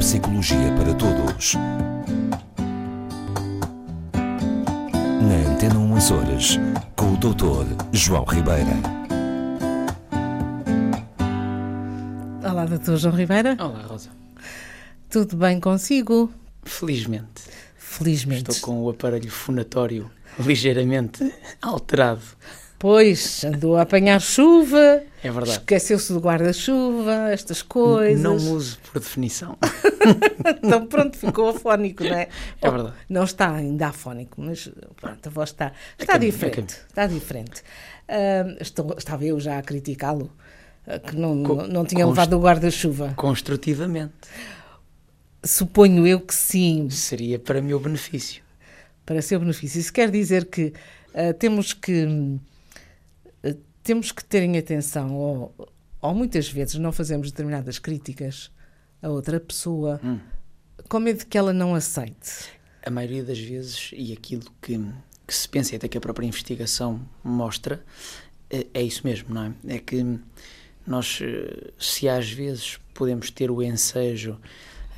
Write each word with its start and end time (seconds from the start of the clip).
psicologia 0.00 0.72
para 0.78 0.94
todos. 0.94 1.56
Na 5.20 5.52
Antena 5.52 5.78
1 5.78 5.94
Açores, 5.94 6.58
com 6.96 7.12
o 7.12 7.16
Dr. 7.18 7.66
João 7.92 8.24
Ribeira. 8.24 8.72
Olá, 12.42 12.64
doutor 12.64 12.96
João 12.96 13.14
Ribeira. 13.14 13.54
Olá, 13.60 13.82
Rosa. 13.82 14.08
Tudo 15.10 15.36
bem 15.36 15.60
consigo? 15.60 16.32
Felizmente. 16.64 17.42
Felizmente. 17.76 18.52
Estou 18.52 18.74
com 18.74 18.82
o 18.82 18.88
aparelho 18.88 19.30
fonatório 19.30 20.10
ligeiramente 20.38 21.30
alterado. 21.60 22.22
Pois, 22.80 23.44
andou 23.44 23.76
a 23.76 23.82
apanhar 23.82 24.18
chuva. 24.22 25.02
É 25.22 25.30
verdade. 25.30 25.50
Esqueceu-se 25.50 26.10
do 26.14 26.18
guarda-chuva, 26.18 27.28
estas 27.30 27.60
coisas. 27.60 28.22
Não 28.22 28.36
uso 28.36 28.78
por 28.78 28.98
definição. 28.98 29.58
então 30.64 30.86
pronto, 30.86 31.14
ficou 31.18 31.50
afónico, 31.50 32.02
não 32.02 32.14
é? 32.16 32.28
É 32.58 32.70
verdade. 32.70 32.94
Não 33.06 33.24
está 33.24 33.54
ainda 33.54 33.88
afónico, 33.88 34.40
mas 34.40 34.70
pronto, 34.98 35.26
a 35.26 35.30
voz 35.30 35.50
está, 35.50 35.72
está 35.98 36.14
caminho, 36.14 36.28
é 36.28 36.32
diferente. 36.32 36.54
caminho. 36.74 36.86
Está 36.88 37.06
diferente. 37.06 37.62
Ah, 38.08 38.56
estou- 38.60 38.94
estava 38.96 39.26
eu 39.26 39.38
já 39.38 39.58
a 39.58 39.62
criticá-lo, 39.62 40.32
ah, 40.86 40.98
que 40.98 41.14
não, 41.14 41.42
Co- 41.42 41.66
não, 41.66 41.84
tinha 41.84 42.06
levado 42.06 42.32
o 42.32 42.40
guarda-chuva. 42.40 43.12
Construtivamente. 43.14 44.14
Suponho 45.44 46.06
eu 46.06 46.18
que 46.20 46.34
sim, 46.34 46.88
Seria 46.88 47.38
para 47.38 47.60
meu 47.60 47.78
benefício. 47.78 48.42
para 49.04 49.20
seu 49.20 49.38
benefício. 49.38 49.78
Isso 49.80 49.92
quer 49.92 50.10
dizer 50.10 50.46
que 50.46 50.72
ah, 51.14 51.34
temos 51.34 51.74
que 51.74 52.38
temos 53.82 54.12
que 54.12 54.24
ter 54.24 54.42
em 54.42 54.58
atenção, 54.58 55.14
ou, 55.14 55.54
ou 56.00 56.14
muitas 56.14 56.48
vezes 56.48 56.74
não 56.76 56.92
fazemos 56.92 57.30
determinadas 57.30 57.78
críticas 57.78 58.50
a 59.02 59.08
outra 59.08 59.40
pessoa, 59.40 60.00
Hum. 60.04 60.18
com 60.88 61.00
medo 61.00 61.24
que 61.26 61.38
ela 61.38 61.52
não 61.52 61.74
aceite. 61.74 62.50
A 62.84 62.90
maioria 62.90 63.24
das 63.24 63.38
vezes, 63.38 63.90
e 63.94 64.12
aquilo 64.12 64.44
que, 64.60 64.78
que 65.26 65.34
se 65.34 65.48
pensa 65.48 65.74
e 65.74 65.76
até 65.76 65.88
que 65.88 65.96
a 65.98 66.00
própria 66.00 66.26
investigação 66.26 67.00
mostra, 67.24 67.82
é, 68.50 68.66
é 68.74 68.82
isso 68.82 69.06
mesmo, 69.06 69.34
não 69.34 69.44
é? 69.44 69.74
É 69.74 69.78
que 69.78 70.18
nós, 70.86 71.20
se 71.78 72.08
às 72.08 72.30
vezes 72.30 72.78
podemos 72.94 73.30
ter 73.30 73.50
o 73.50 73.62
ensejo, 73.62 74.38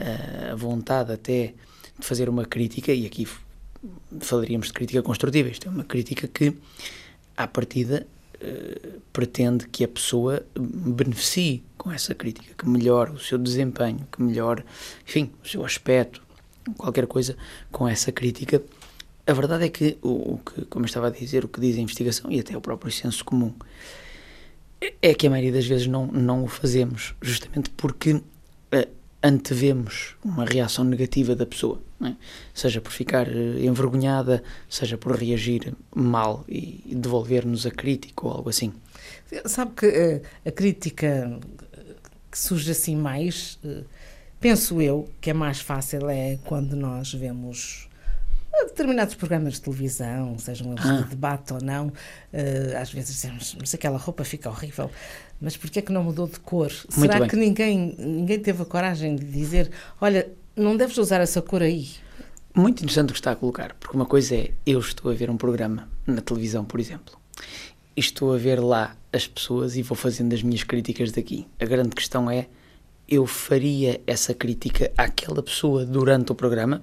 eh, 0.01 0.51
a 0.53 0.55
vontade 0.55 1.13
até 1.13 1.55
de 1.99 2.07
fazer 2.07 2.29
uma 2.29 2.45
crítica, 2.45 2.93
e 2.93 3.05
aqui 3.07 3.29
falaríamos 4.21 4.69
de 4.69 4.73
crítica 4.73 5.03
construtiva, 5.03 5.49
isto 5.49 5.69
é 5.69 5.71
uma 5.71 5.85
crítica 5.85 6.27
que, 6.27 6.57
à 7.37 7.47
partida, 7.47 8.07
eh, 8.45 8.99
pretende 9.13 9.69
que 9.69 9.85
a 9.85 9.89
pessoa 9.89 10.45
beneficie 10.59 11.63
com 11.79 11.93
essa 11.93 12.15
crítica, 12.15 12.55
que 12.59 12.69
melhore 12.69 13.13
o 13.13 13.19
seu 13.19 13.39
desempenho, 13.39 14.07
que 14.11 14.21
melhore, 14.21 14.65
enfim, 15.07 15.31
o 15.45 15.49
seu 15.49 15.65
aspecto, 15.65 16.21
qualquer 16.77 17.07
coisa 17.07 17.37
com 17.71 17.89
essa 17.89 18.11
crítica. 18.11 18.61
A 19.25 19.33
verdade 19.33 19.67
é 19.67 19.69
que, 19.69 19.97
o, 20.03 20.35
o 20.35 20.39
que, 20.39 20.65
como 20.65 20.85
eu 20.85 20.87
estava 20.87 21.07
a 21.07 21.11
dizer, 21.11 21.45
o 21.45 21.49
que 21.49 21.61
diz 21.61 21.79
a 21.79 21.81
investigação 21.81 22.31
e 22.33 22.41
até 22.41 22.57
o 22.57 22.61
próprio 22.61 22.91
senso 22.91 23.25
comum, 23.25 23.55
é- 25.01 25.15
que 25.15 25.27
a 25.29 25.31
maioria 25.31 25.53
das 25.53 25.67
vezes 25.67 25.87
não, 25.87 26.07
não 26.09 26.43
o 26.43 26.49
fazemos, 26.49 27.15
justamente 27.23 27.71
porque 27.71 28.21
antevemos 29.23 30.17
uma 30.25 30.45
reação 30.45 30.85
negativa 30.85 31.37
da 31.37 31.47
pessoa, 31.47 31.81
é? 32.05 32.15
seja 32.53 32.81
por 32.81 32.91
ficar 32.91 33.29
eh, 33.29 33.65
envergonhada, 33.65 34.43
seja 34.69 34.99
por 34.99 35.17
reagir 35.17 35.75
mal 35.95 36.45
e 36.49 36.83
devolver-nos 36.95 37.65
a 37.65 37.71
crítica 37.71 38.27
ou 38.27 38.33
algo 38.33 38.51
assim. 38.51 38.73
Sabe 39.47 39.73
que 39.77 39.87
eh, 39.87 40.23
a 40.45 40.51
crítica 40.51 41.39
que 42.31 42.39
surge 42.39 42.71
assim 42.73 42.97
mais, 42.97 43.59
eh, 43.65 43.85
penso 44.41 44.83
eu, 44.83 45.09
que 45.21 45.31
é 45.31 45.35
mais 45.35 45.61
fácil 45.61 46.09
é 46.09 46.39
quando 46.45 46.75
nós 46.75 47.15
vemos 47.15 47.89
determinados 48.67 49.15
programas 49.15 49.55
de 49.55 49.63
televisão, 49.63 50.39
sejam 50.39 50.73
eles 50.73 50.85
Ah. 50.85 51.03
de 51.03 51.09
debate 51.11 51.53
ou 51.53 51.61
não, 51.63 51.93
eh, 52.33 52.77
às 52.81 52.93
vezes 52.93 53.15
dizemos, 53.15 53.57
mas 53.59 53.75
aquela 53.75 53.99
roupa 53.99 54.25
fica 54.25 54.49
horrível, 54.49 54.91
mas 55.41 55.57
porquê 55.57 55.79
é 55.81 55.83
que 55.83 55.93
não 55.93 56.05
mudou 56.05 56.27
de 56.29 56.39
cor? 56.41 56.71
Será 56.89 57.19
bem. 57.19 57.29
que 57.29 57.37
ninguém, 57.37 57.95
ninguém 57.99 58.39
teve 58.39 58.63
a 58.63 58.65
coragem 58.67 59.17
de 59.17 59.25
dizer, 59.25 59.71
olha, 60.01 60.31
não 60.57 60.77
deves 60.77 60.97
usar 60.99 61.21
essa 61.21 61.41
cor 61.43 61.63
aí? 61.63 61.91
Muito 62.55 62.81
interessante 62.83 63.11
o 63.11 63.13
que 63.15 63.19
está 63.21 63.33
a 63.33 63.37
colocar, 63.37 63.75
porque 63.81 63.97
uma 63.97 64.05
coisa 64.07 64.35
é 64.37 64.51
eu 64.67 64.79
estou 64.79 65.11
a 65.11 65.15
ver 65.15 65.31
um 65.31 65.37
programa 65.39 65.89
na 66.07 66.21
televisão, 66.21 66.65
por 66.65 66.79
exemplo, 66.79 67.17
e 67.97 68.01
estou 68.01 68.35
a 68.35 68.39
ver 68.39 68.61
lá 68.61 68.95
as 69.13 69.27
pessoas 69.27 69.77
e 69.77 69.83
vou 69.83 69.97
fazendo 69.97 70.35
as 70.35 70.43
minhas 70.43 70.63
críticas 70.63 71.11
daqui. 71.11 71.47
A 71.59 71.65
grande 71.65 71.91
questão 71.91 72.31
é 72.31 72.47
eu 73.09 73.27
faria 73.27 74.01
essa 74.07 74.33
crítica 74.35 74.91
àquela 74.97 75.43
pessoa 75.43 75.85
durante 75.85 76.33
o 76.33 76.35
programa, 76.35 76.83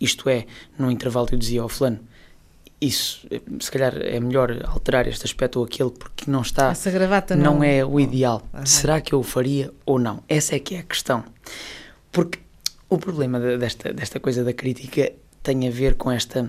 isto 0.00 0.28
é, 0.28 0.46
no 0.78 0.90
intervalo 0.90 1.28
eu 1.32 1.38
dizia 1.38 1.62
ao 1.62 1.68
fulano, 1.68 2.00
isso, 2.80 3.26
eh, 3.30 3.40
se 3.60 3.70
calhar 3.72 3.96
é 3.96 4.20
melhor 4.20 4.64
alterar 4.64 5.06
este 5.08 5.24
aspecto 5.24 5.58
ou 5.58 5.64
aquele 5.64 5.90
porque 5.90 6.30
não 6.30 6.42
está 6.42 6.70
Essa 6.70 6.90
gravata 6.92 7.34
não... 7.34 7.54
não 7.56 7.64
é 7.64 7.84
o 7.84 7.98
ideal. 7.98 8.46
Aham. 8.54 8.66
Será 8.66 9.00
que 9.00 9.12
eu 9.12 9.18
o 9.20 9.22
faria 9.24 9.72
ou 9.84 9.98
não? 9.98 10.22
Essa 10.28 10.54
é 10.54 10.60
que 10.60 10.76
é 10.76 10.78
a 10.78 10.82
questão. 10.84 11.24
Porque 12.12 12.38
o 12.88 12.96
problema 12.96 13.40
de- 13.40 13.58
desta, 13.58 13.92
desta 13.92 14.20
coisa 14.20 14.44
da 14.44 14.52
crítica 14.52 15.12
tem 15.42 15.66
a 15.66 15.70
ver 15.72 15.94
com 15.96 16.08
esta 16.10 16.48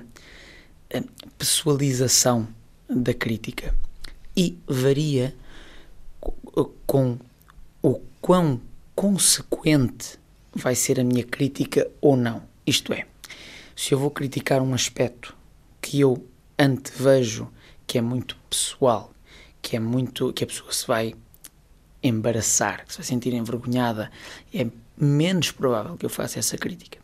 eh, 0.92 1.04
pessoalização 1.36 2.48
da 2.88 3.14
crítica 3.14 3.74
e 4.38 4.56
varia 4.68 5.34
co- 6.22 6.74
com 6.86 7.18
o 7.82 8.00
quão 8.22 8.62
consequente 9.00 10.20
vai 10.54 10.76
ser 10.76 11.00
a 11.00 11.06
minha 11.06 11.24
crítica 11.24 11.90
ou 12.02 12.18
não. 12.18 12.42
Isto 12.68 12.92
é, 12.92 13.06
se 13.74 13.94
eu 13.94 13.98
vou 13.98 14.12
criticar 14.12 14.62
um 14.62 14.74
aspecto 14.74 15.34
que 15.82 16.02
eu 16.02 16.22
antevejo 16.60 17.48
que 17.88 17.98
é 17.98 18.02
muito 18.02 18.36
pessoal, 18.50 19.14
que 19.62 19.78
é 19.78 19.80
muito 19.80 20.34
que 20.34 20.44
a 20.44 20.48
pessoa 20.48 20.74
se 20.74 20.86
vai 20.86 21.16
embaraçar, 22.04 22.86
que 22.86 22.92
se 22.92 23.00
vai 23.00 23.06
sentir 23.06 23.34
envergonhada, 23.34 24.12
é 24.54 24.68
menos 24.98 25.50
provável 25.50 25.96
que 25.96 26.06
eu 26.06 26.10
faça 26.10 26.38
essa 26.38 26.58
crítica. 26.58 27.00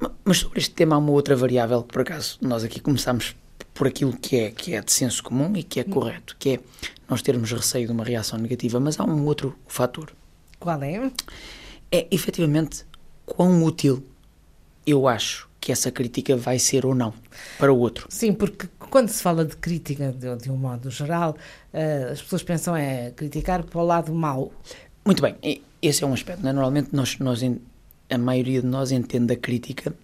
Ma- 0.00 0.12
Mas 0.24 0.38
sobre 0.38 0.60
este 0.60 0.74
tema 0.74 0.96
há 0.96 0.98
uma 0.98 1.10
outra 1.12 1.36
variável, 1.36 1.82
que 1.82 1.92
por 1.92 2.00
acaso 2.00 2.38
nós 2.40 2.64
aqui 2.64 2.80
começamos 2.80 3.36
por 3.74 3.86
aquilo 3.86 4.16
que 4.16 4.36
é, 4.36 4.50
que 4.50 4.72
é 4.74 4.80
de 4.80 4.90
senso 4.92 5.22
comum 5.22 5.54
e 5.54 5.62
que 5.62 5.78
é 5.78 5.84
correto, 5.84 6.34
que 6.38 6.54
é 6.54 6.60
nós 7.06 7.20
termos 7.20 7.52
receio 7.52 7.86
de 7.86 7.92
uma 7.92 8.02
reação 8.02 8.38
negativa, 8.38 8.80
mas 8.80 8.98
há 8.98 9.04
um 9.04 9.26
outro 9.26 9.54
fator. 9.68 10.10
Qual 10.60 10.82
é? 10.82 11.10
É 11.90 12.06
efetivamente 12.10 12.84
quão 13.24 13.64
útil 13.64 14.04
eu 14.86 15.08
acho 15.08 15.48
que 15.58 15.72
essa 15.72 15.90
crítica 15.90 16.36
vai 16.36 16.58
ser 16.58 16.84
ou 16.86 16.94
não 16.94 17.12
para 17.58 17.72
o 17.72 17.78
outro. 17.78 18.06
Sim, 18.10 18.32
porque 18.32 18.68
quando 18.78 19.08
se 19.08 19.22
fala 19.22 19.44
de 19.44 19.56
crítica, 19.56 20.12
de, 20.12 20.36
de 20.36 20.50
um 20.50 20.56
modo 20.56 20.90
geral, 20.90 21.36
eh, 21.72 22.10
as 22.12 22.20
pessoas 22.22 22.42
pensam 22.42 22.76
é 22.76 23.10
criticar 23.10 23.64
para 23.64 23.80
o 23.80 23.84
lado 23.84 24.12
mau. 24.12 24.52
Muito 25.04 25.22
bem, 25.22 25.36
esse 25.80 26.04
é 26.04 26.06
um 26.06 26.12
aspecto. 26.12 26.42
né? 26.42 26.52
Normalmente 26.52 26.94
nós, 26.94 27.18
nós, 27.18 27.40
a 28.10 28.18
maioria 28.18 28.60
de 28.60 28.66
nós 28.66 28.92
entende 28.92 29.32
a 29.32 29.36
crítica 29.36 29.94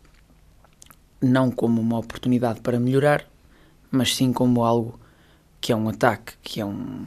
não 1.20 1.50
como 1.50 1.80
uma 1.80 1.98
oportunidade 1.98 2.60
para 2.60 2.80
melhorar, 2.80 3.26
mas 3.90 4.14
sim 4.16 4.32
como 4.32 4.64
algo 4.64 4.98
que 5.60 5.72
é 5.72 5.76
um 5.76 5.88
ataque, 5.88 6.34
que 6.42 6.60
é 6.60 6.64
um 6.64 7.06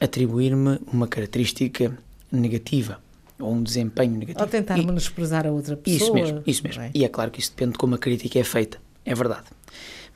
atribuir-me 0.00 0.80
uma 0.92 1.06
característica 1.06 1.96
negativa 2.32 3.00
ou 3.38 3.52
um 3.52 3.62
desempenho 3.62 4.12
negativo. 4.12 4.40
Ou 4.44 4.48
tentar 4.48 4.78
E- 4.78 4.86
menosprezar 4.86 5.46
a 5.46 5.50
outra 5.50 5.76
pessoa. 5.76 5.96
Isso 6.04 6.14
mesmo, 6.14 6.42
isso 6.46 6.62
mesmo. 6.62 6.82
é? 6.82 6.90
E 6.94 7.04
é 7.04 7.08
claro 7.08 7.30
que 7.30 7.40
isso 7.40 7.50
depende 7.50 7.72
de 7.72 7.78
como 7.78 7.94
a 7.94 7.98
crítica 7.98 8.38
é 8.38 8.44
feita, 8.44 8.78
é 9.04 9.14
verdade. 9.14 9.46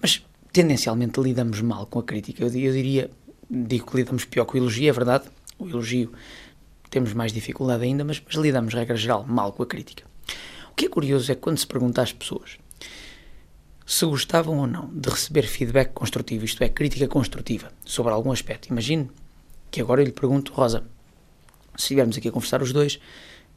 Mas 0.01 0.25
tendencialmente 0.53 1.21
lidamos 1.21 1.61
mal 1.61 1.87
com 1.87 1.99
a 1.99 2.03
crítica. 2.03 2.43
Eu, 2.43 2.49
eu 2.49 2.73
diria, 2.73 3.11
digo 3.51 3.91
que 3.91 3.97
lidamos 3.97 4.25
pior 4.25 4.45
com 4.45 4.55
o 4.57 4.61
elogio, 4.61 4.89
é 4.89 4.93
verdade. 4.93 5.25
O 5.59 5.69
elogio 5.69 6.13
temos 6.91 7.13
mais 7.13 7.33
dificuldade 7.33 7.83
ainda, 7.85 8.05
mas, 8.05 8.23
mas 8.25 8.35
lidamos, 8.37 8.73
regra 8.75 8.97
geral, 8.97 9.25
mal 9.27 9.53
com 9.53 9.63
a 9.63 9.67
crítica. 9.67 10.05
O 10.71 10.75
que 10.77 10.87
é 10.87 10.89
curioso 10.89 11.31
é 11.33 11.35
que 11.35 11.41
quando 11.41 11.59
se 11.59 11.67
pergunta 11.67 12.03
às 12.03 12.13
pessoas 12.13 12.59
se 13.85 14.05
gostavam 14.05 14.59
ou 14.59 14.67
não 14.67 14.89
de 14.93 15.09
receber 15.09 15.43
feedback 15.47 15.93
construtivo, 15.93 16.45
isto 16.45 16.63
é, 16.63 16.69
crítica 16.69 17.07
construtiva, 17.07 17.71
sobre 17.85 18.13
algum 18.13 18.33
aspecto. 18.33 18.69
Imagine 18.69 19.09
que 19.71 19.81
agora 19.81 20.01
eu 20.03 20.07
lhe 20.07 20.13
pergunto, 20.13 20.53
Rosa, 20.53 20.83
se 21.77 21.85
estivermos 21.85 22.17
aqui 22.17 22.29
a 22.29 22.33
conversar 22.33 22.63
os 22.63 22.73
dois, 22.73 22.99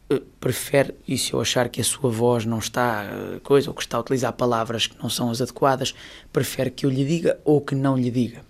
eh, 0.10 0.21
prefere, 0.39 0.95
e 1.07 1.18
se 1.18 1.33
eu 1.33 1.42
achar 1.42 1.69
que 1.69 1.81
a 1.81 1.83
sua 1.83 2.10
voz 2.10 2.45
não 2.45 2.60
está 2.60 3.06
eh, 3.06 3.39
coisa, 3.44 3.69
ou 3.69 3.74
que 3.75 3.81
está 3.81 3.98
a 3.98 4.01
utilizar 4.01 4.33
palavras 4.33 4.88
que 4.88 4.98
não 5.01 5.10
são 5.10 5.30
as 5.30 5.42
adequadas, 5.42 5.94
prefere 6.33 6.69
que 6.71 6.86
eu 6.86 6.89
lhe 6.89 7.06
diga 7.06 7.39
ou 7.45 7.62
que 7.62 7.75
não 7.75 7.98
lhe 7.98 8.12
diga? 8.12 8.42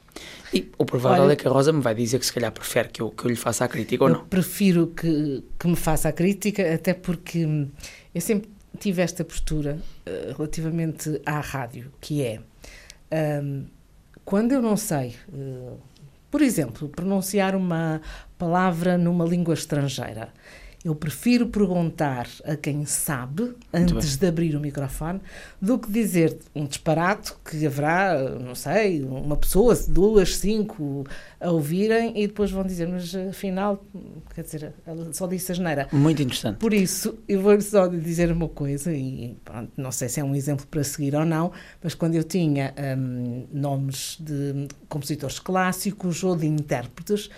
E 0.53 0.69
o 0.77 0.83
provável 0.85 1.23
Olha- 1.25 1.33
é 1.33 1.35
que 1.35 1.47
a 1.47 1.51
Rosa 1.51 1.71
me 1.71 1.81
vai 1.81 1.93
dizer 1.93 2.17
que 2.19 2.25
se 2.25 2.33
calhar 2.33 2.51
prefere 2.51 2.89
que 2.89 3.01
eu, 3.01 3.11
que 3.11 3.23
eu 3.25 3.29
lhe 3.29 3.35
faça 3.35 3.63
a 3.63 3.67
crítica 3.67 4.03
ou 4.03 4.09
não. 4.09 4.25
prefiro 4.25 4.87
que, 4.87 5.43
que 5.59 5.67
me 5.67 5.75
faça 5.75 6.09
a 6.09 6.11
crítica, 6.11 6.73
até 6.73 6.93
porque 6.93 7.47
eu 8.15 8.21
sempre 8.21 8.49
tive 8.79 9.01
esta 9.01 9.23
postura 9.23 9.77
eh, 10.05 10.33
relativamente 10.35 11.21
à 11.25 11.39
rádio, 11.39 11.91
que 12.01 12.23
é 12.23 12.39
hum, 13.43 13.65
quando 14.25 14.51
eu 14.51 14.61
não 14.61 14.75
sei, 14.75 15.15
eh, 15.33 15.73
por 16.29 16.41
exemplo, 16.41 16.89
pronunciar 16.89 17.55
uma 17.55 18.01
palavra 18.37 18.97
numa 18.97 19.25
língua 19.25 19.53
estrangeira 19.53 20.29
Eu 20.83 20.95
prefiro 20.95 21.47
perguntar 21.47 22.27
a 22.45 22.55
quem 22.55 22.85
sabe 22.85 23.53
antes 23.73 24.15
de 24.15 24.27
abrir 24.27 24.55
o 24.55 24.61
microfone 24.61 25.19
do 25.61 25.77
que 25.77 25.91
dizer 25.91 26.37
um 26.55 26.65
disparate 26.65 27.33
que 27.43 27.65
haverá, 27.65 28.17
não 28.39 28.55
sei, 28.55 29.03
uma 29.03 29.35
pessoa, 29.35 29.75
duas, 29.89 30.37
cinco 30.37 31.05
a 31.39 31.51
ouvirem 31.51 32.13
e 32.15 32.27
depois 32.27 32.49
vão 32.51 32.63
dizer, 32.63 32.87
mas 32.87 33.13
afinal, 33.13 33.83
quer 34.33 34.43
dizer, 34.43 34.73
ela 34.85 35.11
só 35.11 35.27
disse 35.27 35.51
a 35.51 35.55
geneira. 35.55 35.87
Muito 35.91 36.21
interessante. 36.21 36.57
Por 36.57 36.73
isso, 36.73 37.19
eu 37.27 37.41
vou 37.41 37.59
só 37.59 37.87
dizer 37.87 38.31
uma 38.31 38.47
coisa, 38.47 38.93
e 38.93 39.37
pronto, 39.43 39.71
não 39.75 39.91
sei 39.91 40.07
se 40.07 40.21
é 40.21 40.23
um 40.23 40.33
exemplo 40.33 40.65
para 40.65 40.83
seguir 40.83 41.13
ou 41.13 41.25
não, 41.25 41.51
mas 41.83 41.93
quando 41.93 42.15
eu 42.15 42.23
tinha 42.23 42.73
hum, 42.97 43.47
nomes 43.51 44.17
de 44.19 44.67
compositores 44.87 45.39
clássicos 45.39 46.23
ou 46.23 46.37
de 46.37 46.47
intérpretes, 46.47 47.29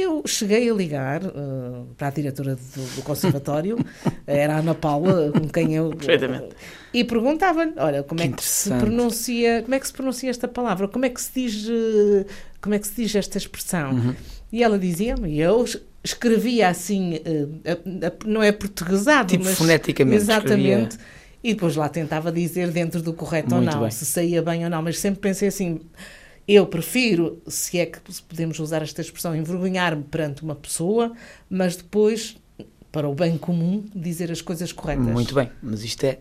eu 0.00 0.22
cheguei 0.26 0.70
a 0.70 0.74
ligar 0.74 1.24
uh, 1.24 1.86
para 1.96 2.08
a 2.08 2.10
diretora 2.10 2.56
do, 2.56 2.96
do 2.96 3.02
conservatório, 3.02 3.78
era 4.26 4.54
a 4.54 4.58
Ana 4.58 4.74
Paula, 4.74 5.32
com 5.32 5.48
quem 5.48 5.74
eu. 5.74 5.90
Perfeitamente. 5.90 6.54
E 6.92 7.04
perguntava-lhe: 7.04 7.72
olha, 7.76 8.02
como 8.02 8.20
é 8.20 8.28
que 8.28 8.42
se 8.44 8.70
pronuncia, 8.70 9.62
como 9.62 9.74
é 9.74 9.80
que 9.80 9.86
se 9.86 9.92
pronuncia 9.92 10.30
esta 10.30 10.48
palavra? 10.48 10.88
Como 10.88 11.04
é 11.04 11.08
que 11.08 11.20
se 11.20 11.30
diz, 11.34 11.68
uh, 11.68 12.26
como 12.60 12.74
é 12.74 12.78
que 12.78 12.86
se 12.86 13.02
diz 13.02 13.14
esta 13.14 13.38
expressão? 13.38 13.92
Uhum. 13.92 14.14
E 14.52 14.62
ela 14.62 14.78
dizia-me, 14.78 15.30
e 15.30 15.40
eu 15.40 15.64
escrevia 16.04 16.68
assim, 16.68 17.20
não 18.24 18.40
é 18.40 18.52
portuguesado, 18.52 19.28
tipo 19.28 19.44
mas. 19.44 19.58
foneticamente. 19.58 20.16
Exatamente. 20.16 20.92
Escrevia... 20.92 21.16
E 21.42 21.54
depois 21.54 21.76
lá 21.76 21.88
tentava 21.88 22.32
dizer 22.32 22.72
dentro 22.72 23.00
do 23.00 23.12
correto 23.12 23.54
Muito 23.54 23.68
ou 23.68 23.74
não, 23.74 23.82
bem. 23.82 23.90
se 23.90 24.04
saía 24.04 24.42
bem 24.42 24.64
ou 24.64 24.70
não, 24.70 24.82
mas 24.82 24.98
sempre 24.98 25.20
pensei 25.20 25.46
assim 25.46 25.80
eu 26.48 26.66
prefiro, 26.66 27.42
se 27.46 27.78
é 27.78 27.86
que 27.86 27.98
podemos 28.28 28.60
usar 28.60 28.82
esta 28.82 29.00
expressão, 29.00 29.34
envergonhar-me 29.34 30.04
perante 30.04 30.42
uma 30.42 30.54
pessoa, 30.54 31.12
mas 31.50 31.76
depois, 31.76 32.36
para 32.92 33.08
o 33.08 33.14
bem 33.14 33.36
comum, 33.36 33.84
dizer 33.94 34.30
as 34.30 34.40
coisas 34.40 34.72
corretas. 34.72 35.06
Muito 35.06 35.34
bem, 35.34 35.50
mas 35.60 35.82
isto 35.82 36.04
é 36.04 36.20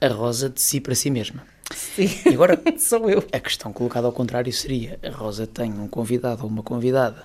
a 0.00 0.08
Rosa 0.08 0.48
de 0.48 0.60
si 0.60 0.80
para 0.80 0.94
si 0.94 1.10
mesma. 1.10 1.44
Sim, 1.74 2.08
e 2.24 2.34
agora, 2.34 2.58
sou 2.78 3.10
eu. 3.10 3.24
A 3.32 3.40
questão 3.40 3.72
colocada 3.72 4.06
ao 4.06 4.12
contrário 4.12 4.52
seria: 4.52 4.98
a 5.02 5.10
Rosa 5.10 5.46
tem 5.46 5.72
um 5.72 5.88
convidado 5.88 6.44
ou 6.44 6.48
uma 6.48 6.62
convidada, 6.62 7.24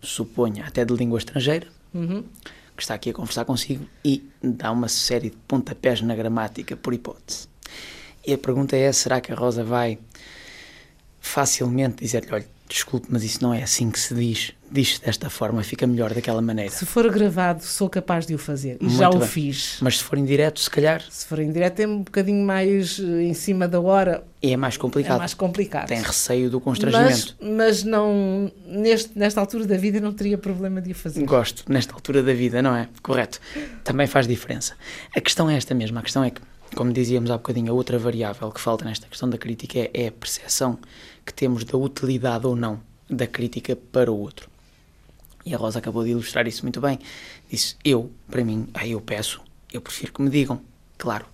suponha 0.00 0.64
até 0.64 0.84
de 0.84 0.94
língua 0.94 1.18
estrangeira, 1.18 1.66
uhum. 1.92 2.24
que 2.74 2.82
está 2.82 2.94
aqui 2.94 3.10
a 3.10 3.12
conversar 3.12 3.44
consigo 3.44 3.86
e 4.04 4.26
dá 4.42 4.70
uma 4.70 4.88
série 4.88 5.30
de 5.30 5.36
pontapés 5.48 6.00
na 6.00 6.14
gramática, 6.14 6.76
por 6.76 6.94
hipótese. 6.94 7.48
E 8.26 8.32
a 8.32 8.38
pergunta 8.38 8.76
é: 8.76 8.90
será 8.92 9.20
que 9.20 9.32
a 9.32 9.34
Rosa 9.34 9.64
vai 9.64 9.98
facilmente 11.28 12.02
dizer-lhe: 12.02 12.28
olha, 12.32 12.46
desculpe, 12.68 13.06
mas 13.10 13.22
isso 13.22 13.42
não 13.42 13.52
é 13.54 13.62
assim 13.62 13.90
que 13.90 13.98
se 13.98 14.14
diz, 14.14 14.52
diz-se 14.70 15.00
desta 15.00 15.30
forma, 15.30 15.62
fica 15.62 15.86
melhor 15.86 16.12
daquela 16.12 16.42
maneira. 16.42 16.70
Se 16.70 16.84
for 16.84 17.10
gravado, 17.10 17.62
sou 17.62 17.88
capaz 17.88 18.26
de 18.26 18.34
o 18.34 18.38
fazer 18.38 18.76
e 18.80 18.84
Muito 18.84 18.98
já 18.98 19.08
bem. 19.08 19.18
o 19.18 19.22
fiz. 19.22 19.78
Mas 19.80 19.98
se 19.98 20.04
for 20.04 20.18
em 20.18 20.24
direto, 20.24 20.60
se 20.60 20.70
calhar. 20.70 21.02
Se 21.10 21.26
for 21.26 21.38
em 21.38 21.50
direto, 21.50 21.80
é 21.80 21.86
um 21.86 22.02
bocadinho 22.02 22.44
mais 22.44 22.98
eh, 23.00 23.22
em 23.22 23.34
cima 23.34 23.66
da 23.66 23.80
hora. 23.80 24.24
E 24.42 24.52
é 24.52 24.56
mais 24.56 24.76
complicado. 24.76 25.16
É 25.16 25.18
mais 25.18 25.34
complicado. 25.34 25.88
Tem 25.88 26.02
receio 26.02 26.50
do 26.50 26.60
constrangimento. 26.60 27.36
Mas, 27.40 27.50
mas 27.50 27.84
não, 27.84 28.52
neste, 28.66 29.18
nesta 29.18 29.40
altura 29.40 29.66
da 29.66 29.76
vida, 29.76 30.00
não 30.00 30.12
teria 30.12 30.36
problema 30.38 30.80
de 30.80 30.92
o 30.92 30.94
fazer. 30.94 31.24
Gosto, 31.24 31.64
nesta 31.70 31.94
altura 31.94 32.22
da 32.22 32.34
vida, 32.34 32.60
não 32.62 32.74
é? 32.76 32.88
Correto. 33.02 33.40
Também 33.82 34.06
faz 34.06 34.26
diferença. 34.26 34.74
A 35.14 35.20
questão 35.20 35.48
é 35.48 35.56
esta 35.56 35.74
mesma: 35.74 36.00
a 36.00 36.02
questão 36.02 36.22
é 36.22 36.30
que 36.30 36.40
como 36.74 36.92
dizíamos 36.92 37.30
há 37.30 37.36
bocadinho, 37.36 37.72
a 37.72 37.74
outra 37.74 37.98
variável 37.98 38.50
que 38.50 38.60
falta 38.60 38.84
nesta 38.84 39.06
questão 39.06 39.28
da 39.28 39.38
crítica 39.38 39.78
é, 39.78 39.90
é 39.92 40.08
a 40.08 40.12
percepção 40.12 40.78
que 41.24 41.32
temos 41.32 41.64
da 41.64 41.76
utilidade 41.76 42.46
ou 42.46 42.54
não 42.54 42.80
da 43.08 43.26
crítica 43.26 43.74
para 43.74 44.12
o 44.12 44.18
outro. 44.18 44.50
E 45.44 45.54
a 45.54 45.58
Rosa 45.58 45.78
acabou 45.78 46.04
de 46.04 46.10
ilustrar 46.10 46.46
isso 46.46 46.62
muito 46.62 46.80
bem. 46.80 46.98
Disse: 47.50 47.76
Eu, 47.84 48.10
para 48.30 48.44
mim, 48.44 48.68
aí 48.74 48.92
eu 48.92 49.00
peço, 49.00 49.40
eu 49.72 49.80
prefiro 49.80 50.12
que 50.12 50.20
me 50.20 50.30
digam, 50.30 50.60
claro. 50.96 51.26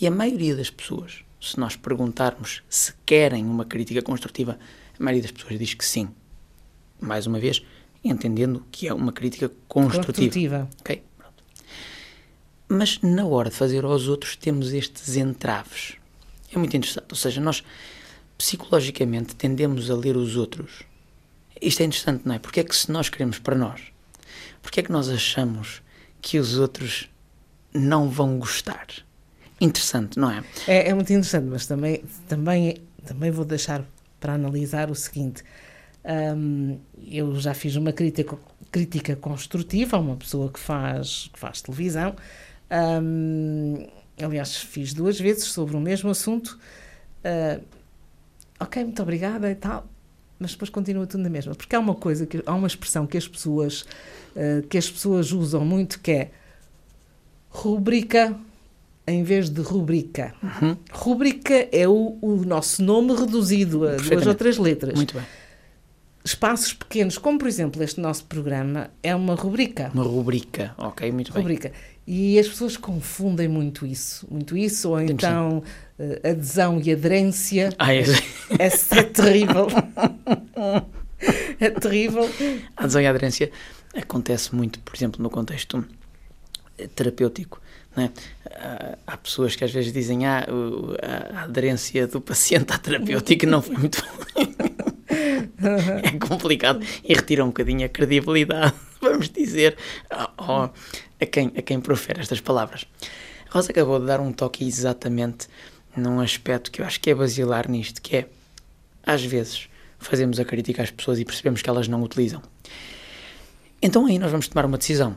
E 0.00 0.06
a 0.06 0.10
maioria 0.10 0.54
das 0.54 0.70
pessoas, 0.70 1.24
se 1.40 1.58
nós 1.58 1.74
perguntarmos 1.74 2.62
se 2.68 2.94
querem 3.04 3.44
uma 3.44 3.64
crítica 3.64 4.00
construtiva, 4.00 4.58
a 4.98 5.02
maioria 5.02 5.22
das 5.22 5.32
pessoas 5.32 5.58
diz 5.58 5.74
que 5.74 5.84
sim. 5.84 6.08
Mais 7.00 7.26
uma 7.26 7.38
vez, 7.38 7.62
entendendo 8.04 8.64
que 8.70 8.86
é 8.86 8.94
uma 8.94 9.12
crítica 9.12 9.50
construtiva. 9.66 10.06
construtiva. 10.06 10.70
Ok? 10.80 11.02
Mas 12.68 13.00
na 13.00 13.24
hora 13.26 13.48
de 13.48 13.56
fazer 13.56 13.84
aos 13.84 14.08
outros 14.08 14.36
temos 14.36 14.72
estes 14.72 15.16
entraves. 15.16 15.94
É 16.52 16.58
muito 16.58 16.76
interessante. 16.76 17.06
Ou 17.10 17.16
seja, 17.16 17.40
nós 17.40 17.64
psicologicamente 18.36 19.34
tendemos 19.34 19.90
a 19.90 19.94
ler 19.94 20.16
os 20.16 20.36
outros. 20.36 20.82
Isto 21.60 21.82
é 21.82 21.86
interessante, 21.86 22.26
não 22.26 22.34
é? 22.34 22.38
Porque 22.38 22.60
é 22.60 22.64
que 22.64 22.76
se 22.76 22.90
nós 22.92 23.08
queremos 23.08 23.38
para 23.38 23.56
nós, 23.56 23.80
porque 24.62 24.80
é 24.80 24.82
que 24.82 24.92
nós 24.92 25.08
achamos 25.08 25.82
que 26.20 26.38
os 26.38 26.58
outros 26.58 27.10
não 27.72 28.08
vão 28.08 28.38
gostar? 28.38 28.86
Interessante, 29.60 30.18
não 30.18 30.30
é? 30.30 30.44
É, 30.66 30.90
é 30.90 30.94
muito 30.94 31.12
interessante, 31.12 31.46
mas 31.46 31.66
também, 31.66 32.04
também, 32.28 32.76
também 33.04 33.30
vou 33.30 33.44
deixar 33.44 33.84
para 34.20 34.34
analisar 34.34 34.90
o 34.90 34.94
seguinte. 34.94 35.42
Um, 36.04 36.78
eu 37.06 37.34
já 37.40 37.54
fiz 37.54 37.74
uma 37.74 37.92
crítica, 37.92 38.38
crítica 38.70 39.16
construtiva 39.16 39.96
a 39.96 40.00
uma 40.00 40.16
pessoa 40.16 40.50
que 40.50 40.60
faz, 40.60 41.28
que 41.32 41.38
faz 41.38 41.60
televisão 41.60 42.14
um, 42.70 43.86
aliás, 44.22 44.56
fiz 44.56 44.92
duas 44.92 45.18
vezes 45.18 45.44
sobre 45.44 45.76
o 45.76 45.80
mesmo 45.80 46.10
assunto. 46.10 46.58
Uh, 47.24 47.62
ok, 48.60 48.84
muito 48.84 49.02
obrigada 49.02 49.50
e 49.50 49.54
tal, 49.54 49.86
mas 50.38 50.52
depois 50.52 50.70
continua 50.70 51.06
tudo 51.06 51.22
na 51.22 51.30
mesma. 51.30 51.54
Porque 51.54 51.74
há 51.74 51.80
uma 51.80 51.94
coisa, 51.94 52.26
que, 52.26 52.42
há 52.44 52.54
uma 52.54 52.66
expressão 52.66 53.06
que 53.06 53.16
as 53.16 53.26
pessoas, 53.26 53.82
uh, 54.34 54.66
que 54.68 54.78
as 54.78 54.90
pessoas 54.90 55.32
usam 55.32 55.64
muito 55.64 56.00
que 56.00 56.10
é 56.10 56.30
rubrica 57.50 58.36
em 59.06 59.22
vez 59.22 59.48
de 59.48 59.62
rubrica. 59.62 60.34
Uhum. 60.42 60.76
Rubrica 60.92 61.68
é 61.72 61.88
o, 61.88 62.18
o, 62.20 62.44
nosso 62.44 62.82
nome 62.82 63.14
reduzido 63.14 63.88
a 63.88 63.96
duas 63.96 64.26
ou 64.26 64.34
três 64.34 64.58
letras. 64.58 64.94
Muito 64.94 65.14
bem. 65.14 65.24
Espaços 66.22 66.74
pequenos, 66.74 67.16
como 67.16 67.38
por 67.38 67.48
exemplo 67.48 67.82
este 67.82 68.00
nosso 68.02 68.26
programa, 68.26 68.90
é 69.02 69.14
uma 69.14 69.34
rubrica. 69.34 69.90
Uma 69.94 70.02
rubrica, 70.02 70.74
ok, 70.76 71.10
muito 71.10 71.32
rubrica. 71.32 71.70
bem. 71.70 71.78
E 72.10 72.38
as 72.38 72.48
pessoas 72.48 72.74
confundem 72.74 73.48
muito 73.48 73.84
isso, 73.84 74.26
muito 74.30 74.56
isso, 74.56 74.88
ou 74.88 74.98
então 74.98 75.62
uh, 75.98 76.26
adesão 76.26 76.80
e 76.82 76.90
aderência. 76.90 77.68
Ah, 77.78 77.94
é, 77.94 78.00
é, 78.58 78.66
é 78.66 79.02
terrível. 79.02 79.66
é 81.60 81.68
terrível. 81.68 82.26
A 82.74 82.84
adesão 82.84 83.02
e 83.02 83.06
a 83.06 83.10
aderência 83.10 83.50
acontece 83.94 84.54
muito, 84.54 84.80
por 84.80 84.96
exemplo, 84.96 85.22
no 85.22 85.28
contexto 85.28 85.84
eh, 86.78 86.86
terapêutico. 86.86 87.60
É? 87.94 88.08
Há 89.06 89.16
pessoas 89.18 89.54
que 89.54 89.62
às 89.62 89.70
vezes 89.70 89.92
dizem 89.92 90.24
ah, 90.24 90.46
a 91.34 91.42
aderência 91.42 92.06
do 92.06 92.22
paciente 92.22 92.72
à 92.72 92.78
terapêutica 92.78 93.46
não 93.46 93.60
foi 93.60 93.76
muito 93.76 94.02
é 96.02 96.18
complicado 96.18 96.80
e 97.04 97.12
retira 97.12 97.44
um 97.44 97.48
bocadinho 97.48 97.84
a 97.84 97.88
credibilidade, 97.88 98.74
vamos 99.00 99.28
dizer, 99.28 99.76
a 100.10 101.26
quem, 101.26 101.52
a 101.56 101.62
quem 101.62 101.80
profere 101.80 102.20
estas 102.20 102.40
palavras. 102.40 102.86
A 103.48 103.54
Rosa 103.54 103.70
acabou 103.70 103.98
de 103.98 104.06
dar 104.06 104.20
um 104.20 104.32
toque 104.32 104.66
exatamente 104.66 105.48
num 105.96 106.20
aspecto 106.20 106.70
que 106.70 106.80
eu 106.80 106.86
acho 106.86 107.00
que 107.00 107.10
é 107.10 107.14
basilar 107.14 107.68
nisto, 107.68 108.00
que 108.00 108.16
é, 108.16 108.28
às 109.04 109.24
vezes, 109.24 109.68
fazemos 109.98 110.38
a 110.38 110.44
crítica 110.44 110.82
às 110.82 110.90
pessoas 110.90 111.18
e 111.18 111.24
percebemos 111.24 111.62
que 111.62 111.68
elas 111.68 111.88
não 111.88 112.02
utilizam. 112.02 112.42
Então 113.80 114.06
aí 114.06 114.18
nós 114.18 114.30
vamos 114.30 114.48
tomar 114.48 114.66
uma 114.66 114.78
decisão, 114.78 115.16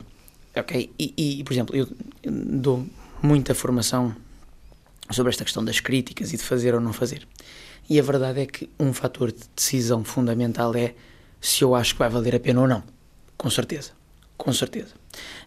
ok? 0.55 0.91
E, 0.97 1.13
e 1.39 1.43
por 1.43 1.53
exemplo, 1.53 1.75
eu 1.75 1.88
dou 2.23 2.85
muita 3.21 3.53
formação 3.53 4.15
sobre 5.09 5.31
esta 5.31 5.43
questão 5.43 5.63
das 5.63 5.79
críticas 5.79 6.33
e 6.33 6.38
de 6.38 6.43
fazer 6.43 6.73
ou 6.73 6.79
não 6.79 6.93
fazer. 6.93 7.27
E 7.89 8.00
a 8.00 8.03
verdade 8.03 8.41
é 8.41 8.45
que 8.45 8.69
um 8.79 8.93
fator 8.93 9.31
de 9.31 9.41
decisão 9.55 10.03
fundamental 10.03 10.73
é 10.75 10.93
se 11.39 11.63
eu 11.63 11.75
acho 11.75 11.93
que 11.93 12.00
vai 12.00 12.09
valer 12.09 12.35
a 12.35 12.39
pena 12.39 12.61
ou 12.61 12.67
não. 12.67 12.83
Com 13.41 13.50
certeza. 13.50 13.93
Com 14.38 14.53
certeza. 14.53 14.93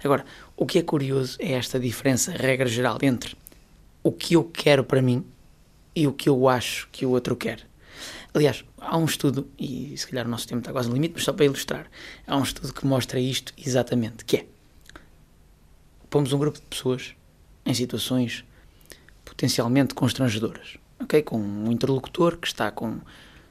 Agora, 0.02 0.24
o 0.56 0.66
que 0.66 0.80
é 0.80 0.82
curioso 0.82 1.38
é 1.38 1.52
esta 1.52 1.78
diferença, 1.78 2.32
regra 2.32 2.66
geral, 2.66 2.98
entre 3.02 3.36
o 4.02 4.10
que 4.10 4.34
eu 4.34 4.42
quero 4.42 4.82
para 4.82 5.00
mim 5.00 5.24
e 5.94 6.04
o 6.08 6.12
que 6.12 6.28
eu 6.28 6.48
acho 6.48 6.88
que 6.90 7.06
o 7.06 7.10
outro 7.10 7.36
quer. 7.36 7.64
Aliás, 8.34 8.64
há 8.78 8.98
um 8.98 9.04
estudo, 9.04 9.48
e 9.56 9.96
se 9.96 10.08
calhar 10.08 10.26
o 10.26 10.28
nosso 10.28 10.48
tempo 10.48 10.58
está 10.58 10.72
quase 10.72 10.88
no 10.88 10.94
limite, 10.96 11.14
mas 11.14 11.22
só 11.22 11.32
para 11.32 11.44
ilustrar, 11.44 11.86
há 12.26 12.36
um 12.36 12.42
estudo 12.42 12.74
que 12.74 12.84
mostra 12.84 13.20
isto 13.20 13.54
exatamente, 13.56 14.24
que 14.24 14.38
é, 14.38 14.46
pomos 16.10 16.32
um 16.32 16.38
grupo 16.40 16.58
de 16.58 16.66
pessoas 16.66 17.14
em 17.64 17.74
situações 17.74 18.44
potencialmente 19.24 19.94
constrangedoras, 19.94 20.78
ok? 20.98 21.22
Com 21.22 21.38
um 21.38 21.70
interlocutor 21.70 22.38
que 22.38 22.48
está 22.48 22.72
com, 22.72 22.98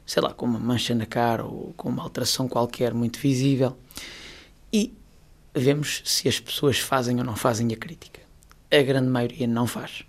sei 0.05 0.21
lá, 0.21 0.33
com 0.33 0.45
uma 0.45 0.59
mancha 0.59 0.93
na 0.93 1.05
cara 1.05 1.45
ou 1.45 1.73
com 1.77 1.87
uma 1.87 2.03
alteração 2.03 2.49
qualquer 2.49 2.93
muito 2.93 3.19
visível 3.19 3.77
e 4.73 4.93
vemos 5.53 6.01
se 6.03 6.27
as 6.27 6.39
pessoas 6.39 6.79
fazem 6.79 7.19
ou 7.19 7.23
não 7.23 7.35
fazem 7.35 7.71
a 7.71 7.77
crítica. 7.77 8.19
A 8.71 8.81
grande 8.81 9.07
maioria 9.07 9.45
não 9.45 9.67
faz. 9.67 10.03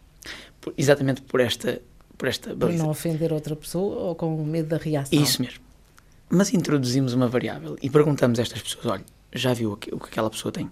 Por, 0.60 0.72
exatamente 0.78 1.20
por 1.22 1.40
esta 1.40 1.82
por 2.16 2.28
esta 2.28 2.54
baliza. 2.54 2.78
Por 2.78 2.84
não 2.84 2.90
ofender 2.90 3.32
outra 3.32 3.54
pessoa 3.54 3.96
ou 3.96 4.14
com 4.14 4.42
medo 4.44 4.68
da 4.68 4.76
reação. 4.78 5.20
Isso 5.20 5.42
mesmo. 5.42 5.62
Mas 6.30 6.54
introduzimos 6.54 7.12
uma 7.12 7.28
variável 7.28 7.76
e 7.82 7.90
perguntamos 7.90 8.38
a 8.38 8.42
estas 8.42 8.62
pessoas: 8.62 8.86
olha, 8.86 9.04
já 9.32 9.52
viu 9.52 9.72
o 9.72 9.76
que, 9.76 9.94
aquela 9.94 10.30
pessoa 10.30 10.50
tem 10.50 10.70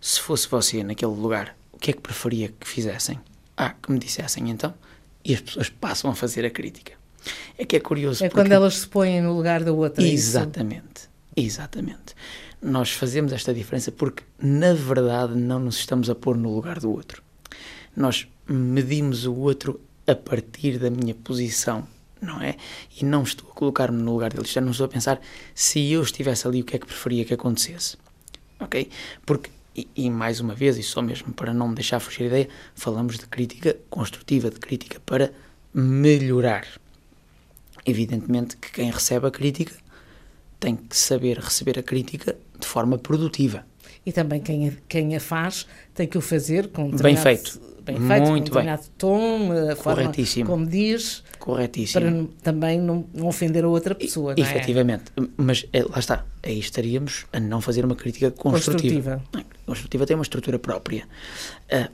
se 0.00 0.20
fosse 0.20 0.48
você 0.48 0.82
naquele 0.82 1.12
lugar, 1.12 1.56
o 1.72 1.78
que 1.78 1.92
é 1.92 1.94
que 1.94 2.00
preferia 2.00 2.48
que 2.48 2.66
fizessem? 2.66 3.20
Ah, 3.56 3.70
que 3.70 3.92
me 3.92 3.98
dissessem 3.98 4.50
então. 4.50 4.74
E 5.24 5.32
as 5.32 5.40
pessoas 5.40 5.68
passam 5.68 6.10
a 6.10 6.14
fazer 6.14 6.44
a 6.44 6.50
crítica. 6.50 6.94
É 7.56 7.64
que 7.64 7.76
é 7.76 7.80
curioso. 7.80 8.24
É 8.24 8.28
porque... 8.28 8.42
quando 8.42 8.50
elas 8.50 8.78
se 8.78 8.88
põem 8.88 9.22
no 9.22 9.32
lugar 9.32 9.62
da 9.62 9.72
outra. 9.72 10.02
é 10.02 10.08
Exatamente. 10.08 11.08
Exatamente. 11.36 12.16
Nós 12.62 12.92
fazemos 12.92 13.32
esta 13.32 13.52
diferença 13.52 13.90
porque, 13.90 14.22
na 14.40 14.72
verdade, 14.72 15.34
não 15.34 15.58
nos 15.58 15.78
estamos 15.78 16.08
a 16.08 16.14
pôr 16.14 16.36
no 16.36 16.54
lugar 16.54 16.78
do 16.78 16.92
outro. 16.92 17.22
Nós 17.96 18.28
medimos 18.46 19.26
o 19.26 19.34
outro 19.34 19.80
a 20.06 20.14
partir 20.14 20.78
da 20.78 20.88
minha 20.88 21.14
posição, 21.14 21.86
não 22.20 22.40
é? 22.40 22.56
E 23.00 23.04
não 23.04 23.24
estou 23.24 23.50
a 23.50 23.52
colocar-me 23.52 24.00
no 24.00 24.12
lugar 24.12 24.32
dele. 24.32 24.46
Já 24.46 24.60
não 24.60 24.70
estou 24.70 24.86
a 24.86 24.88
pensar 24.88 25.20
se 25.54 25.90
eu 25.90 26.02
estivesse 26.02 26.46
ali, 26.46 26.60
o 26.60 26.64
que 26.64 26.76
é 26.76 26.78
que 26.78 26.86
preferia 26.86 27.24
que 27.24 27.34
acontecesse. 27.34 27.96
Ok? 28.60 28.88
Porque 29.26 29.50
e, 29.74 29.88
e, 29.96 30.10
mais 30.10 30.38
uma 30.38 30.54
vez, 30.54 30.76
e 30.76 30.82
só 30.82 31.00
mesmo 31.00 31.32
para 31.32 31.54
não 31.54 31.68
me 31.68 31.74
deixar 31.74 31.98
fugir 31.98 32.24
a 32.24 32.26
ideia, 32.26 32.48
falamos 32.74 33.18
de 33.18 33.26
crítica 33.26 33.76
construtiva, 33.88 34.50
de 34.50 34.60
crítica 34.60 35.00
para 35.00 35.32
melhorar. 35.72 36.66
Evidentemente 37.84 38.56
que 38.56 38.70
quem 38.70 38.90
recebe 38.90 39.26
a 39.26 39.30
crítica 39.30 39.74
tem 40.60 40.76
que 40.76 40.96
saber 40.96 41.38
receber 41.38 41.78
a 41.78 41.82
crítica 41.82 42.36
de 42.62 42.66
forma 42.66 42.96
produtiva. 42.96 43.64
E 44.04 44.12
também 44.12 44.40
quem 44.40 44.68
a, 44.68 44.72
quem 44.88 45.14
a 45.14 45.20
faz 45.20 45.66
tem 45.94 46.06
que 46.06 46.16
o 46.16 46.20
fazer 46.20 46.68
com 46.68 46.90
bem 46.90 47.16
feito. 47.16 47.60
Bem 47.84 47.96
feito, 47.96 48.28
Muito 48.28 48.50
com 48.52 48.58
determinado 48.60 48.82
tom, 48.96 49.50
a 49.52 49.74
forma 49.74 50.02
Corretíssimo. 50.02 50.48
como 50.48 50.64
diz, 50.64 51.24
Corretíssimo. 51.40 52.28
para 52.28 52.52
também 52.52 52.80
não, 52.80 53.04
não 53.12 53.26
ofender 53.26 53.64
a 53.64 53.68
outra 53.68 53.92
pessoa, 53.92 54.36
não 54.36 54.44
é? 54.44 54.46
Efetivamente. 54.48 55.04
Mas 55.36 55.66
é, 55.72 55.82
lá 55.82 55.98
está. 55.98 56.24
Aí 56.44 56.60
estaríamos 56.60 57.26
a 57.32 57.40
não 57.40 57.60
fazer 57.60 57.84
uma 57.84 57.96
crítica 57.96 58.30
construtiva. 58.30 59.16
Construtiva. 59.16 59.22
Não, 59.34 59.40
a 59.40 59.66
construtiva 59.66 60.06
tem 60.06 60.14
uma 60.14 60.22
estrutura 60.22 60.60
própria. 60.60 61.08
Ah, 61.72 61.90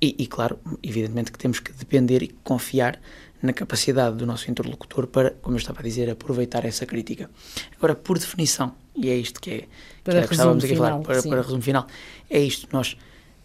e, 0.00 0.14
e, 0.18 0.26
claro, 0.26 0.58
evidentemente 0.82 1.32
que 1.32 1.38
temos 1.38 1.60
que 1.60 1.72
depender 1.72 2.22
e 2.22 2.28
confiar 2.44 3.00
na 3.42 3.52
capacidade 3.52 4.16
do 4.16 4.26
nosso 4.26 4.50
interlocutor 4.50 5.06
para, 5.06 5.30
como 5.42 5.56
eu 5.56 5.58
estava 5.58 5.80
a 5.80 5.82
dizer, 5.82 6.10
aproveitar 6.10 6.64
essa 6.64 6.84
crítica. 6.86 7.30
Agora, 7.76 7.94
por 7.94 8.18
definição, 8.18 8.74
e 8.94 9.10
é 9.10 9.16
isto 9.16 9.40
que 9.40 9.50
é 9.50 9.58
que 9.60 9.68
Para 10.04 10.18
era 10.18 10.26
que 10.26 10.34
estávamos 10.34 10.64
aqui 10.64 10.74
a 10.74 10.76
falar, 10.76 10.98
para, 11.00 11.22
para 11.22 11.42
resumo 11.42 11.62
final, 11.62 11.86
é 12.28 12.40
isto, 12.40 12.68
nós 12.72 12.96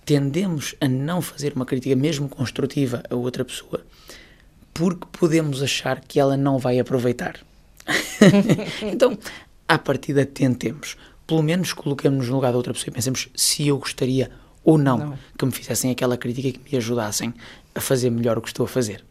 tendemos 0.05 0.75
a 0.81 0.87
não 0.87 1.21
fazer 1.21 1.53
uma 1.53 1.65
crítica 1.65 1.95
mesmo 1.95 2.27
construtiva 2.27 3.03
a 3.09 3.15
outra 3.15 3.45
pessoa 3.45 3.85
porque 4.73 5.05
podemos 5.11 5.61
achar 5.61 5.99
que 6.01 6.19
ela 6.19 6.37
não 6.37 6.57
vai 6.57 6.79
aproveitar. 6.79 7.39
então, 8.81 9.17
à 9.67 9.77
partida, 9.77 10.25
tentemos. 10.25 10.95
Pelo 11.27 11.41
menos 11.41 11.73
coloquemos-nos 11.73 12.29
no 12.29 12.35
lugar 12.35 12.51
da 12.51 12.57
outra 12.57 12.73
pessoa 12.73 12.89
e 12.89 12.93
pensemos 12.93 13.29
se 13.35 13.67
eu 13.67 13.77
gostaria 13.77 14.31
ou 14.63 14.77
não, 14.77 14.97
Não. 14.97 15.17
que 15.37 15.45
me 15.45 15.51
fizessem 15.51 15.91
aquela 15.91 16.17
crítica 16.17 16.47
e 16.47 16.51
que 16.53 16.71
me 16.71 16.77
ajudassem 16.77 17.33
a 17.73 17.81
fazer 17.81 18.09
melhor 18.09 18.37
o 18.37 18.41
que 18.41 18.49
estou 18.49 18.65
a 18.65 18.69
fazer. 18.69 19.03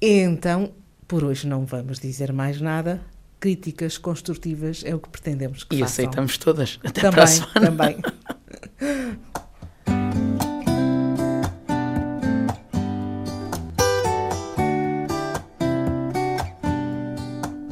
Então, 0.00 0.72
por 1.06 1.24
hoje 1.24 1.46
não 1.46 1.64
vamos 1.66 1.98
dizer 1.98 2.32
mais 2.32 2.60
nada. 2.60 3.00
Críticas 3.40 3.96
construtivas 3.98 4.82
é 4.84 4.94
o 4.94 4.98
que 4.98 5.08
pretendemos 5.08 5.62
que 5.64 5.76
E 5.76 5.80
façam. 5.80 5.92
aceitamos 6.04 6.38
todas. 6.38 6.78
Até 6.84 7.00
também, 7.02 7.10
para 7.12 7.22
a 7.24 7.26
semana. 7.26 7.52
também. 7.60 7.96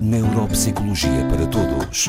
Neuropsicologia 0.01 1.25
para 1.31 1.47
todos. 1.47 2.09